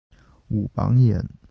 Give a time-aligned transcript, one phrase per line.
[0.47, 1.23] 武榜眼。